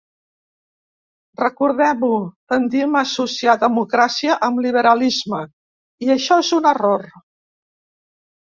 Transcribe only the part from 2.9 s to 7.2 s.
a associar democràcia amb liberalisme i això és un error.